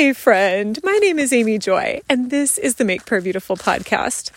[0.00, 0.78] Hi, friend.
[0.82, 4.30] My name is Amy Joy, and this is the Make Prayer Beautiful podcast.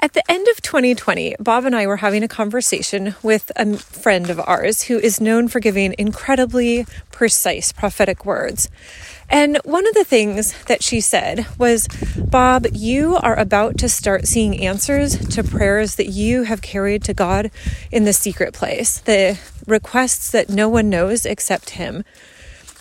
[0.00, 4.28] At the end of 2020, Bob and I were having a conversation with a friend
[4.28, 8.68] of ours who is known for giving incredibly precise prophetic words.
[9.30, 11.88] And one of the things that she said was,
[12.18, 17.14] Bob, you are about to start seeing answers to prayers that you have carried to
[17.14, 17.50] God
[17.90, 22.04] in the secret place, the requests that no one knows except Him.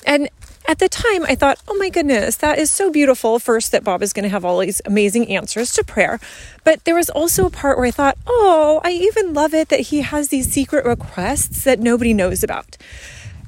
[0.06, 0.30] And
[0.72, 3.40] at the time, I thought, oh my goodness, that is so beautiful.
[3.40, 6.18] First, that Bob is going to have all these amazing answers to prayer.
[6.64, 9.82] But there was also a part where I thought, oh, I even love it that
[9.82, 12.78] he has these secret requests that nobody knows about.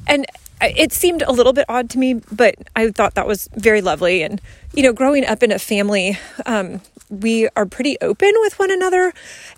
[0.05, 0.25] And
[0.59, 4.21] it seemed a little bit odd to me, but I thought that was very lovely.
[4.21, 4.41] And,
[4.73, 9.13] you know, growing up in a family, um, we are pretty open with one another.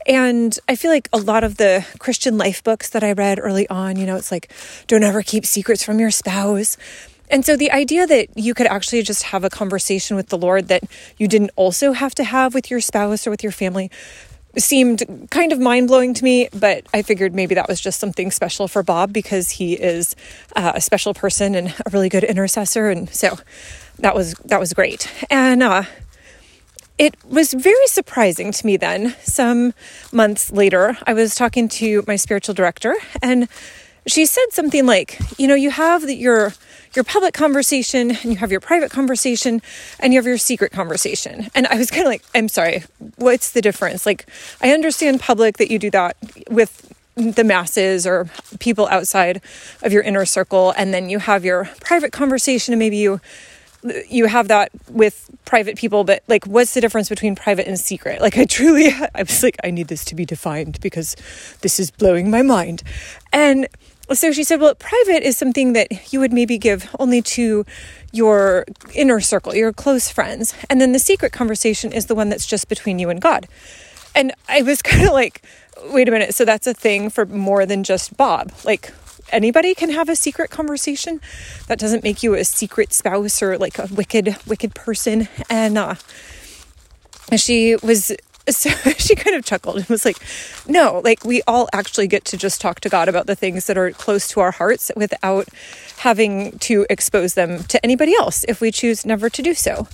[0.06, 3.68] And I feel like a lot of the Christian life books that I read early
[3.70, 4.52] on, you know, it's like,
[4.86, 6.78] don't ever keep secrets from your spouse.
[7.30, 10.68] And so the idea that you could actually just have a conversation with the Lord
[10.68, 10.84] that
[11.18, 13.90] you didn't also have to have with your spouse or with your family
[14.58, 18.32] seemed kind of mind blowing to me, but I figured maybe that was just something
[18.32, 20.16] special for Bob because he is
[20.56, 23.38] uh, a special person and a really good intercessor, and so
[24.00, 25.12] that was that was great.
[25.30, 25.84] And uh,
[26.98, 28.78] it was very surprising to me.
[28.78, 29.74] Then some
[30.12, 33.50] months later, I was talking to my spiritual director, and
[34.08, 36.54] she said something like, "You know, you have the, your."
[36.96, 39.62] your public conversation and you have your private conversation
[40.00, 41.50] and you have your secret conversation.
[41.54, 42.86] And I was kind of like, I'm sorry,
[43.18, 44.06] what's the difference?
[44.06, 44.26] Like,
[44.62, 46.16] I understand public that you do that
[46.50, 49.42] with the masses or people outside
[49.84, 53.22] of your inner circle and then you have your private conversation and maybe you
[54.10, 58.20] you have that with private people but like what's the difference between private and secret
[58.20, 61.16] like i truly i was like i need this to be defined because
[61.62, 62.84] this is blowing my mind
[63.32, 63.68] and
[64.14, 67.66] so she said, well, private is something that you would maybe give only to
[68.12, 70.54] your inner circle, your close friends.
[70.70, 73.48] And then the secret conversation is the one that's just between you and God.
[74.14, 75.42] And I was kind of like,
[75.86, 76.36] wait a minute.
[76.36, 78.52] So that's a thing for more than just Bob.
[78.64, 78.94] Like,
[79.32, 81.20] anybody can have a secret conversation.
[81.68, 85.28] That doesn't make you a secret spouse or like a wicked, wicked person.
[85.50, 85.96] And, uh,
[87.36, 88.16] she was
[88.50, 90.18] so she kind of chuckled and was like,
[90.68, 93.78] No, like we all actually get to just talk to God about the things that
[93.78, 95.48] are close to our hearts without
[95.98, 99.88] having to expose them to anybody else if we choose never to do so.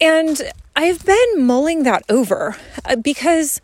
[0.00, 3.60] And I've been mulling that over uh, because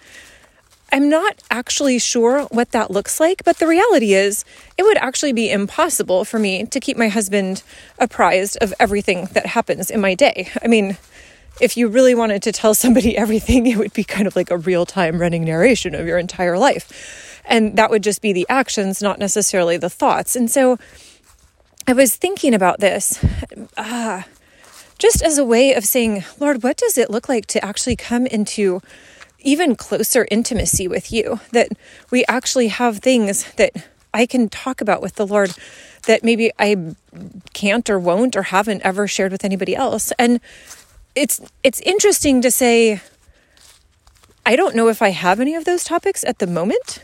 [0.93, 4.45] I'm not actually sure what that looks like, but the reality is
[4.77, 7.63] it would actually be impossible for me to keep my husband
[7.99, 10.51] apprised of everything that happens in my day.
[10.63, 10.99] I mean,
[11.61, 14.59] if you really wanted to tell somebody everything, it would be kind of like a
[14.59, 17.41] real time running narration of your entire life.
[17.45, 20.37] And that would just be the actions, not necessarily the thoughts.
[20.37, 20.79] And so
[21.87, 23.23] I was thinking about this
[23.77, 24.23] uh,
[24.99, 28.27] just as a way of saying, Lord, what does it look like to actually come
[28.27, 28.81] into
[29.41, 31.41] even closer intimacy with you?
[31.51, 31.71] That
[32.11, 33.73] we actually have things that
[34.15, 35.55] I can talk about with the Lord
[36.07, 36.95] that maybe I
[37.53, 40.13] can't or won't or haven't ever shared with anybody else.
[40.19, 40.41] And
[41.15, 43.01] it's it's interesting to say
[44.45, 47.03] I don't know if I have any of those topics at the moment,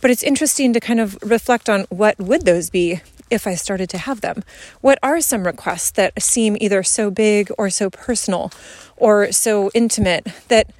[0.00, 3.00] but it's interesting to kind of reflect on what would those be
[3.30, 4.44] if I started to have them.
[4.82, 8.52] What are some requests that seem either so big or so personal
[8.96, 10.70] or so intimate that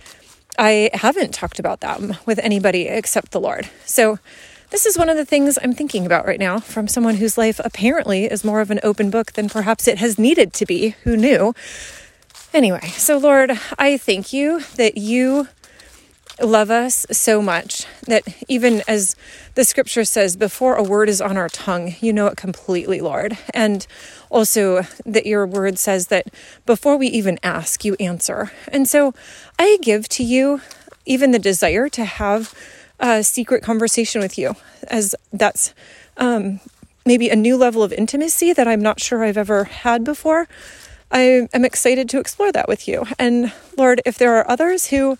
[0.59, 3.69] I haven't talked about them with anybody except the Lord.
[3.85, 4.19] So
[4.71, 7.61] this is one of the things I'm thinking about right now from someone whose life
[7.65, 10.91] apparently is more of an open book than perhaps it has needed to be.
[11.05, 11.55] Who knew?
[12.55, 15.49] Anyway, so Lord, I thank you that you
[16.41, 19.17] love us so much that even as
[19.57, 23.37] the scripture says, before a word is on our tongue, you know it completely, Lord.
[23.53, 23.85] And
[24.31, 26.29] also that your word says that
[26.65, 28.53] before we even ask, you answer.
[28.69, 29.15] And so
[29.59, 30.61] I give to you
[31.07, 32.55] even the desire to have
[33.01, 34.55] a secret conversation with you,
[34.87, 35.75] as that's
[36.19, 36.61] um,
[37.05, 40.47] maybe a new level of intimacy that I'm not sure I've ever had before.
[41.15, 43.07] I am excited to explore that with you.
[43.21, 45.17] And Lord, if there are others who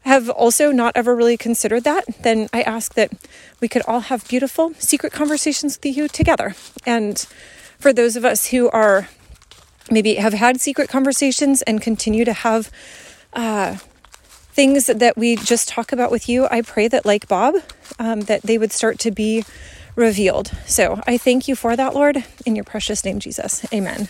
[0.00, 3.12] have also not ever really considered that, then I ask that
[3.60, 6.54] we could all have beautiful secret conversations with you together.
[6.86, 7.18] And
[7.78, 9.08] for those of us who are
[9.90, 12.70] maybe have had secret conversations and continue to have
[13.34, 13.76] uh,
[14.52, 17.56] things that we just talk about with you, I pray that, like Bob,
[17.98, 19.44] um, that they would start to be
[19.94, 20.52] revealed.
[20.66, 23.70] So I thank you for that, Lord, in your precious name, Jesus.
[23.74, 24.08] Amen.